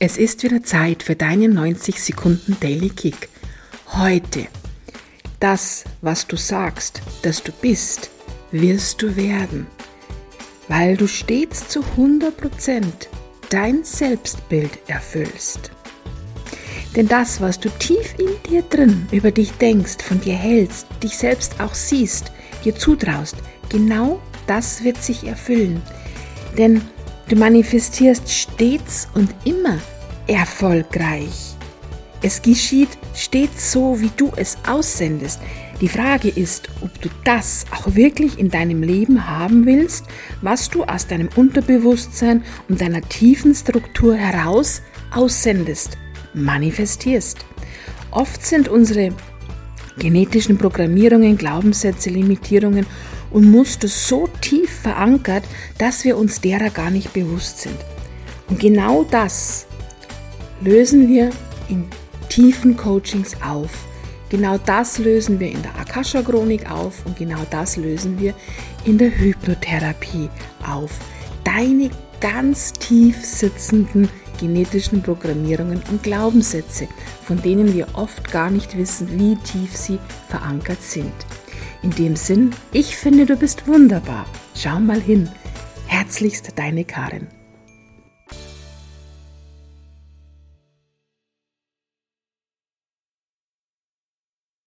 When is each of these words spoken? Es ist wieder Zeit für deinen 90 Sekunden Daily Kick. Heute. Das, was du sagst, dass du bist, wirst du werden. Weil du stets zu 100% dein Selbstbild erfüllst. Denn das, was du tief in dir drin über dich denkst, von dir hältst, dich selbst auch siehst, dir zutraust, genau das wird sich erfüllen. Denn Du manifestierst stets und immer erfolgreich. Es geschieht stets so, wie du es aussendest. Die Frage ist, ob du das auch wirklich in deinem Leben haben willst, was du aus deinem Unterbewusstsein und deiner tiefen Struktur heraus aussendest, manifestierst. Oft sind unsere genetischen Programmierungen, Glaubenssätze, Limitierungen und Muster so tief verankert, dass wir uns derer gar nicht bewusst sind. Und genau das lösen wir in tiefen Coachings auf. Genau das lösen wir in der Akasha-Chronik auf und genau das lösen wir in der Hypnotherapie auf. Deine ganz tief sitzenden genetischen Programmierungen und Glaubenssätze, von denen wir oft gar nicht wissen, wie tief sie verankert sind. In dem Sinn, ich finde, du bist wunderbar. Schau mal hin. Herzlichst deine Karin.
Es 0.00 0.16
ist 0.16 0.44
wieder 0.44 0.62
Zeit 0.62 1.02
für 1.02 1.16
deinen 1.16 1.54
90 1.54 2.00
Sekunden 2.00 2.56
Daily 2.60 2.88
Kick. 2.88 3.28
Heute. 3.94 4.46
Das, 5.40 5.82
was 6.02 6.24
du 6.28 6.36
sagst, 6.36 7.02
dass 7.22 7.42
du 7.42 7.50
bist, 7.50 8.08
wirst 8.52 9.02
du 9.02 9.16
werden. 9.16 9.66
Weil 10.68 10.96
du 10.96 11.08
stets 11.08 11.66
zu 11.66 11.80
100% 11.96 12.84
dein 13.50 13.82
Selbstbild 13.82 14.70
erfüllst. 14.86 15.72
Denn 16.94 17.08
das, 17.08 17.40
was 17.40 17.58
du 17.58 17.68
tief 17.68 18.14
in 18.18 18.30
dir 18.48 18.62
drin 18.62 19.08
über 19.10 19.32
dich 19.32 19.50
denkst, 19.54 20.04
von 20.04 20.20
dir 20.20 20.36
hältst, 20.36 20.86
dich 21.02 21.16
selbst 21.16 21.58
auch 21.60 21.74
siehst, 21.74 22.30
dir 22.64 22.76
zutraust, 22.76 23.34
genau 23.68 24.20
das 24.46 24.84
wird 24.84 25.02
sich 25.02 25.24
erfüllen. 25.24 25.82
Denn 26.56 26.82
Du 27.28 27.36
manifestierst 27.36 28.30
stets 28.30 29.06
und 29.12 29.34
immer 29.44 29.78
erfolgreich. 30.26 31.54
Es 32.22 32.40
geschieht 32.40 32.88
stets 33.14 33.70
so, 33.70 34.00
wie 34.00 34.10
du 34.16 34.32
es 34.36 34.56
aussendest. 34.66 35.38
Die 35.82 35.88
Frage 35.88 36.30
ist, 36.30 36.70
ob 36.80 36.98
du 37.02 37.10
das 37.24 37.66
auch 37.70 37.94
wirklich 37.94 38.38
in 38.38 38.48
deinem 38.48 38.82
Leben 38.82 39.28
haben 39.28 39.66
willst, 39.66 40.06
was 40.40 40.70
du 40.70 40.84
aus 40.84 41.06
deinem 41.06 41.28
Unterbewusstsein 41.36 42.42
und 42.70 42.80
deiner 42.80 43.02
tiefen 43.02 43.54
Struktur 43.54 44.16
heraus 44.16 44.80
aussendest, 45.14 45.98
manifestierst. 46.32 47.44
Oft 48.10 48.44
sind 48.44 48.68
unsere 48.68 49.12
genetischen 49.98 50.56
Programmierungen, 50.56 51.36
Glaubenssätze, 51.36 52.08
Limitierungen 52.08 52.86
und 53.30 53.50
Muster 53.50 53.88
so 53.88 54.28
tief 54.40 54.70
verankert, 54.80 55.44
dass 55.78 56.04
wir 56.04 56.16
uns 56.16 56.40
derer 56.40 56.70
gar 56.70 56.90
nicht 56.90 57.12
bewusst 57.12 57.60
sind. 57.60 57.76
Und 58.48 58.60
genau 58.60 59.04
das 59.10 59.66
lösen 60.60 61.08
wir 61.08 61.30
in 61.68 61.86
tiefen 62.28 62.76
Coachings 62.76 63.36
auf. 63.42 63.70
Genau 64.30 64.58
das 64.58 64.98
lösen 64.98 65.40
wir 65.40 65.50
in 65.50 65.62
der 65.62 65.74
Akasha-Chronik 65.76 66.70
auf 66.70 67.04
und 67.06 67.16
genau 67.16 67.40
das 67.50 67.76
lösen 67.76 68.20
wir 68.20 68.34
in 68.84 68.98
der 68.98 69.10
Hypnotherapie 69.10 70.28
auf. 70.66 70.90
Deine 71.44 71.90
ganz 72.20 72.72
tief 72.72 73.24
sitzenden 73.24 74.08
genetischen 74.38 75.02
Programmierungen 75.02 75.82
und 75.90 76.02
Glaubenssätze, 76.02 76.88
von 77.24 77.40
denen 77.42 77.74
wir 77.74 77.86
oft 77.94 78.30
gar 78.30 78.50
nicht 78.50 78.76
wissen, 78.76 79.08
wie 79.18 79.36
tief 79.36 79.76
sie 79.76 79.98
verankert 80.28 80.82
sind. 80.82 81.12
In 81.82 81.90
dem 81.90 82.16
Sinn, 82.16 82.50
ich 82.72 82.96
finde, 82.96 83.26
du 83.26 83.36
bist 83.36 83.68
wunderbar. 83.68 84.26
Schau 84.54 84.80
mal 84.80 85.00
hin. 85.00 85.28
Herzlichst 85.86 86.58
deine 86.58 86.84
Karin. 86.84 87.28